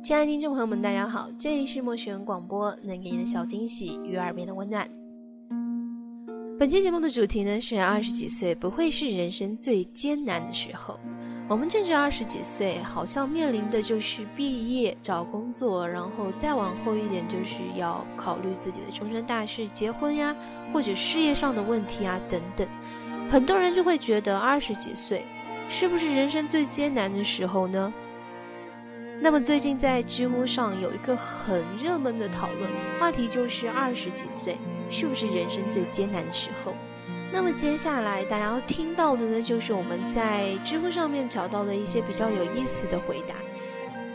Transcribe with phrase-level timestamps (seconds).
[0.00, 4.88] 亲爱的听众朋友们，大家好，这里是陌生人广播，能给你的小惊喜与耳边的温暖。
[6.58, 10.98] 本期节目的主题呢是二十几岁不会是人生最艰难的时候。
[11.48, 20.34] 我们正值二十几岁，好像面临的就是毕业、找工作，然后再往后一点就是要考虑自己的终身大事，结婚呀，
[20.72, 22.66] 或者事业上的问题啊等等。
[23.28, 25.24] 很多人就会觉得二十几岁
[25.68, 27.92] 是不是人生最艰难的时候呢？
[29.20, 34.56] 那么最近在知乎上有一个很热门的讨论话题，就是二十几岁
[34.88, 36.72] 是不是人生最艰难的时候？
[37.30, 43.34] 那么接下来大家要听到的呢，就是我们在知乎上面找到的一些比较有意思的回答。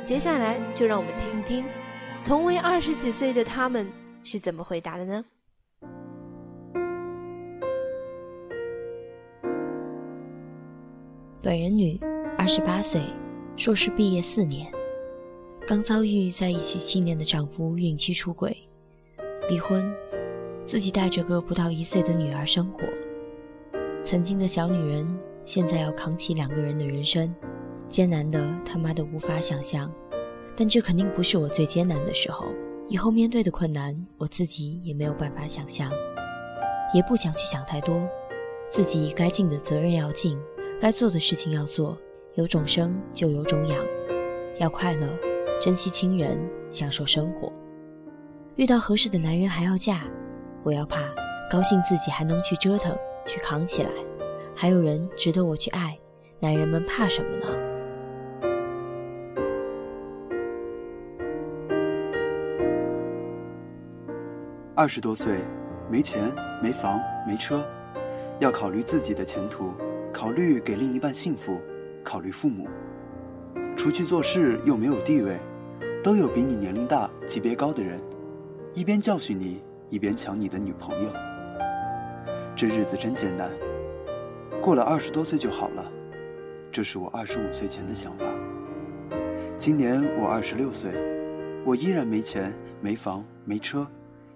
[0.04, 1.66] 接下来就让我们听一听，
[2.26, 3.88] 同为二十几岁的他们
[4.24, 5.24] 是怎么回答的呢？
[11.42, 12.00] 本人女，
[12.38, 13.04] 二十八岁，
[13.58, 14.73] 硕士毕业四年。
[15.66, 18.56] 刚遭遇在一起七年的丈夫孕期出轨，
[19.48, 19.90] 离婚，
[20.66, 22.80] 自己带着个不到一岁的女儿生活。
[24.04, 25.08] 曾经的小女人，
[25.46, 27.34] 现在要扛起两个人的人生，
[27.88, 29.90] 艰难的他妈的无法想象。
[30.54, 32.48] 但这肯定不是我最艰难的时候，
[32.90, 35.90] 以后面对的困难，我自己也没有办法想象，
[36.94, 38.06] 也不想去想太多。
[38.70, 40.38] 自己该尽的责任要尽，
[40.82, 41.98] 该做的事情要做，
[42.36, 43.82] 有种生就有种养，
[44.60, 45.08] 要快乐。
[45.64, 46.38] 珍惜亲人，
[46.72, 47.50] 享受生活。
[48.58, 50.02] 遇到合适的男人还要嫁，
[50.62, 51.00] 不要怕，
[51.50, 52.94] 高兴自己还能去折腾，
[53.26, 53.90] 去扛起来。
[54.54, 55.98] 还有人值得我去爱，
[56.42, 57.48] 男人们怕什么呢？
[64.76, 65.38] 二十多岁，
[65.90, 67.66] 没钱、没房、没车，
[68.42, 69.72] 要考虑自己的前途，
[70.12, 71.58] 考虑给另一半幸福，
[72.04, 72.68] 考虑父母。
[73.78, 75.40] 出去做事又没有地位。
[76.04, 77.98] 都有比你年龄大、级别高的人，
[78.74, 81.10] 一边教训你，一边抢你的女朋友。
[82.58, 83.50] 这日子真艰难。
[84.62, 85.90] 过了二十多岁就好了，
[86.70, 88.26] 这是我二十五岁前的想法。
[89.58, 90.92] 今年我二十六岁，
[91.66, 93.88] 我依然没钱、没房、没车，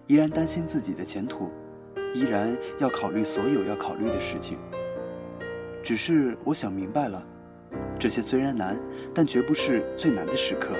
[0.07, 1.49] 依然担心自己的前途，
[2.13, 4.57] 依然要考虑所有要考虑的事情。
[5.83, 7.21] 只是我想明白了，
[7.99, 8.79] 这些虽然难，
[9.13, 10.73] 但绝不是最难的时刻。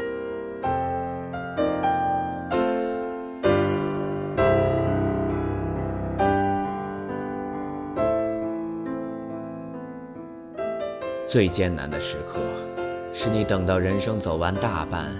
[11.27, 12.39] 最艰难的时刻，
[13.11, 15.13] 是你等到人生走完大半，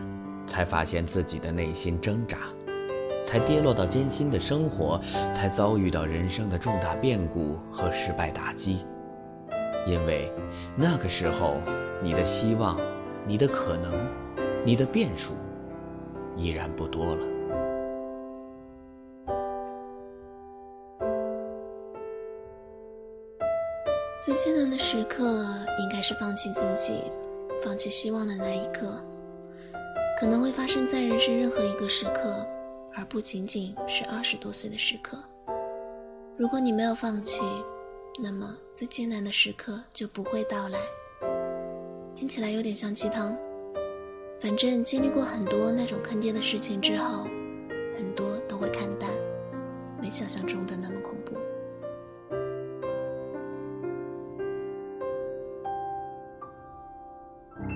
[0.48, 2.38] 才发现自己的内心挣扎，
[3.26, 4.98] 才跌落到艰辛的生活，
[5.34, 8.86] 才遭遇到人生的重大变故和失败打击。
[9.86, 10.32] 因为
[10.78, 11.58] 那个时候，
[12.02, 12.80] 你的希望、
[13.26, 13.92] 你的可能、
[14.64, 15.34] 你的变数，
[16.38, 17.37] 已然不多了。
[24.28, 25.24] 最艰难的时刻，
[25.80, 27.02] 应该是放弃自己、
[27.64, 29.02] 放弃希望的那一刻。
[30.20, 32.46] 可能会发生在人生任何一个时刻，
[32.94, 35.18] 而不仅仅是二十多岁的时刻。
[36.36, 37.42] 如果你没有放弃，
[38.22, 40.78] 那么最艰难的时刻就不会到来。
[42.14, 43.34] 听起来有点像鸡汤，
[44.42, 47.30] 反正经历过很多那种坑爹的事情之后，
[47.96, 49.10] 很多都会看淡，
[50.02, 51.38] 没想象中的那么恐怖。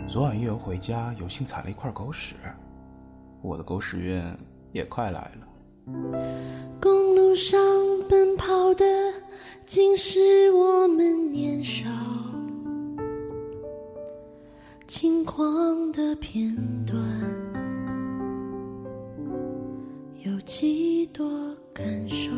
[0.07, 2.35] 昨晚夜游回家，有幸踩了一块狗屎，
[3.41, 4.21] 我的狗屎运
[4.73, 5.47] 也快来了。
[6.81, 7.57] 公路上
[8.09, 8.85] 奔跑的，
[9.65, 11.87] 尽是我们年少
[14.85, 16.53] 轻狂的片
[16.85, 16.99] 段，
[20.25, 21.25] 有几多
[21.73, 22.29] 感受？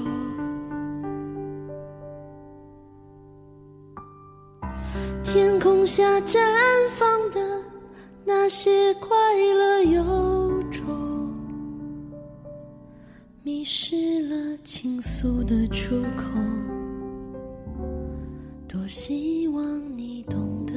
[5.23, 6.37] 天空下绽
[6.91, 7.52] 放的。
[8.25, 9.15] 那些快
[9.53, 10.81] 乐忧愁，
[13.43, 16.23] 迷失了倾诉的出口。
[18.67, 19.63] 多希望
[19.97, 20.73] 你懂得，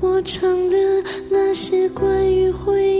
[0.00, 0.76] 我唱的
[1.30, 2.91] 那些关于回忆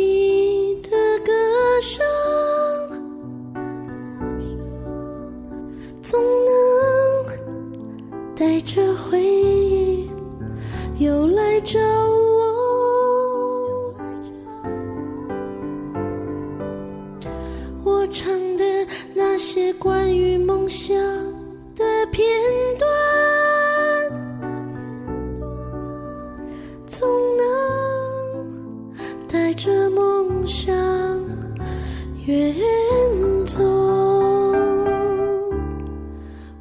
[32.32, 33.60] 远走。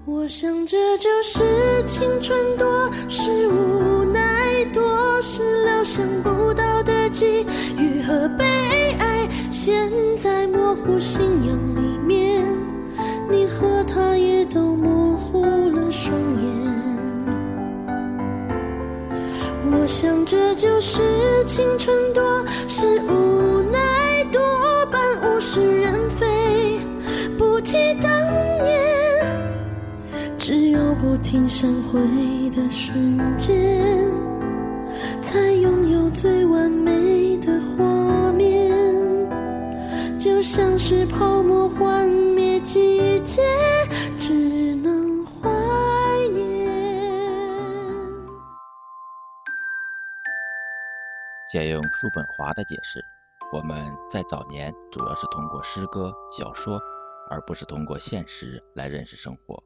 [0.05, 1.39] 我想这就是
[1.85, 2.67] 青春，多
[3.07, 7.45] 是无奈，多是料想不到的际
[7.77, 8.45] 遇和悲
[8.99, 9.27] 哀。
[9.49, 12.43] 现在模糊信仰里面，
[13.29, 16.51] 你和他也都模糊了双眼。
[19.73, 21.01] 我想这就是
[21.45, 22.21] 青春，多
[31.21, 34.11] 有不停闪回的瞬间，
[35.21, 38.71] 才拥有最完美的画面。
[40.17, 43.43] 就像是泡沫幻灭季节，
[44.17, 45.47] 只能怀
[46.33, 46.67] 念。
[51.47, 52.99] 借用叔本华的解释，
[53.53, 56.79] 我们在早年主要是通过诗歌、小说，
[57.29, 59.63] 而不是通过现实来认识生活。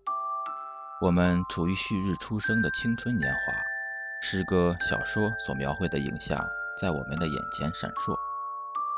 [1.02, 3.54] 我们处于旭日初升的青春年华，
[4.22, 6.40] 诗歌、小说所描绘的影像
[6.80, 8.16] 在我们的眼前闪烁，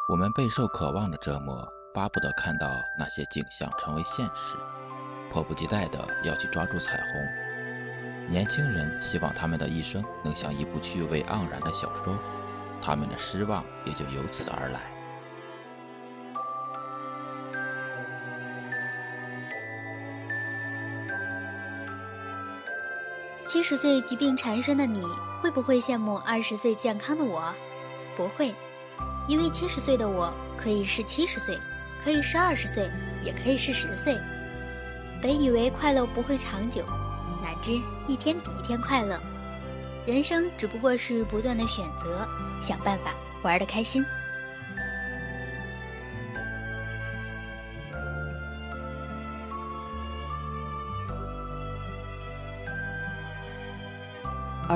[0.07, 4.57] 我们备受渴望的折磨，巴不得看到那些景象成为现实，
[5.31, 8.27] 迫不及待地要去抓住彩虹。
[8.27, 12.15] 年轻人希望他们的一生能像一部趣味盎然的小说。
[12.79, 14.96] 他们的失望也就由此而来。
[23.47, 25.01] 七十岁疾病缠身的你，
[25.41, 27.55] 会不会羡慕二十岁健康的我？
[28.17, 28.53] 不会，
[29.25, 31.57] 因为七十岁的我可以是七十岁，
[32.03, 32.91] 可以是二十岁，
[33.23, 34.19] 也可以是十岁。
[35.21, 36.83] 本以为快乐不会长久，
[37.41, 39.17] 哪知一天比一天快乐。
[40.05, 42.27] 人生只不过是不断的选择。
[42.61, 43.13] 想办法
[43.43, 44.03] 玩的开心。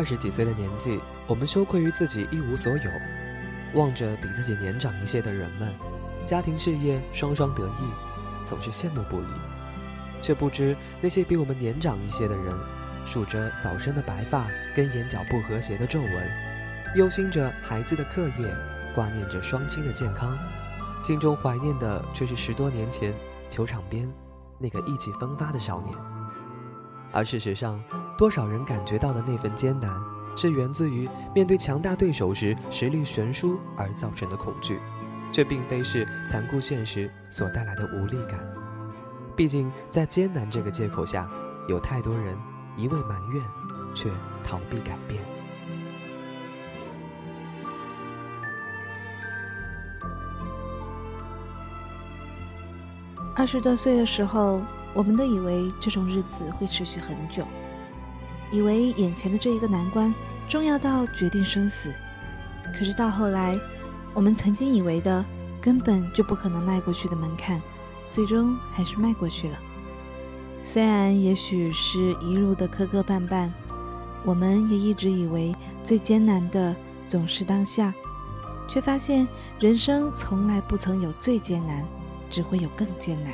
[0.01, 2.92] 二十几岁的年纪，我们羞愧于自己一无所有，
[3.75, 5.71] 望着比自己年长一些的人们，
[6.25, 9.27] 家庭事业双双得意，总是羡慕不已，
[10.19, 12.57] 却不知那些比我们年长一些的人，
[13.06, 16.31] 数着早生的白发跟眼角不和谐的皱纹。
[16.95, 18.56] 忧心着孩子的课业，
[18.95, 20.36] 挂念着双亲的健康，
[21.04, 23.13] 心中怀念的却是十多年前
[23.51, 24.12] 球场边
[24.57, 25.95] 那个意气风发的少年。
[27.12, 27.80] 而事实上，
[28.21, 30.00] 多少人感觉到的那份艰难，
[30.35, 34.79] 是源自于面对强大对手时实力悬殊而造成的恐惧，
[35.31, 38.39] 却并非是残酷现实所带来的无力感。
[39.35, 41.27] 毕竟，在艰难这个借口下，
[41.68, 42.38] 有太多人
[42.77, 43.44] 一味埋怨，
[43.95, 44.12] 却
[44.44, 45.19] 逃避改变。
[53.35, 54.61] 二十多岁的时候，
[54.94, 57.47] 我们都以为这种日子会持续很久，
[58.51, 60.13] 以为眼前的这一个难关
[60.47, 61.93] 重要到决定生死。
[62.77, 63.59] 可是到后来，
[64.13, 65.25] 我们曾经以为的
[65.61, 67.61] 根本就不可能迈过去的门槛，
[68.11, 69.57] 最终还是迈过去了。
[70.61, 73.49] 虽然也许是一路的磕磕绊绊，
[74.23, 76.75] 我们也一直以为最艰难的
[77.07, 77.93] 总是当下，
[78.67, 79.27] 却发现
[79.59, 81.87] 人生从来不曾有最艰难。
[82.31, 83.33] 只会有更艰难。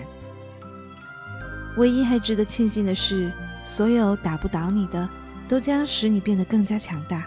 [1.78, 3.32] 唯一还值得庆幸的是，
[3.64, 5.08] 所有打不倒你的，
[5.48, 7.20] 都将使你变得更加强大；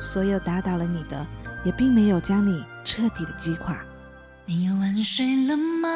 [0.00, 1.26] 所有打倒了你的，
[1.64, 3.82] 也并没有将你彻底的击垮。
[4.44, 5.88] 你晚睡了吗？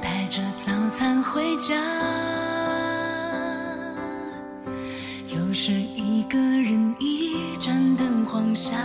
[0.00, 1.74] 带着早餐回家，
[5.28, 8.76] 又是一个人一盏灯光下。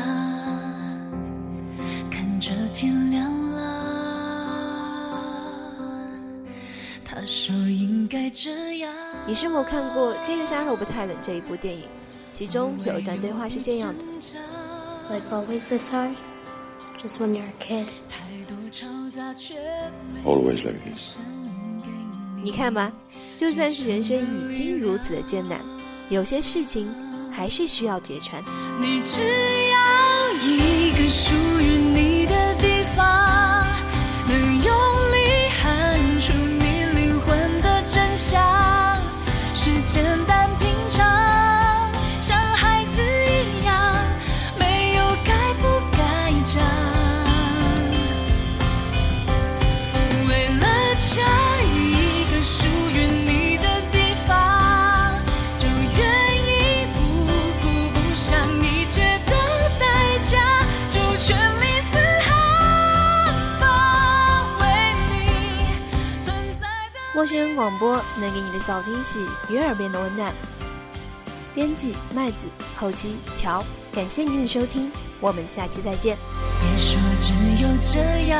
[2.09, 3.31] 看着天亮
[7.09, 8.93] 他说应该这样。
[9.25, 11.87] 你是否看过《这个杀手不太冷》这一部电影？
[12.29, 14.03] 其中有一段对话是这样的
[15.09, 16.15] ：Like always this hard,
[17.01, 17.87] just when you're a kid.
[20.23, 21.17] Always like this.
[22.43, 22.91] 你看吧，
[23.35, 25.59] 就算是人生已经如此的艰难，
[26.09, 26.87] 有些事情。
[27.31, 28.43] 还是需要揭穿。
[28.81, 29.77] 你只要
[67.19, 70.33] 陌生人广播能给你的小惊喜与耳边的温暖。
[71.53, 72.47] 编辑麦子，
[72.77, 73.61] 后期乔，
[73.91, 76.17] 感谢您的收听，我们下期再见。
[76.61, 77.99] 别说只有这
[78.29, 78.39] 样，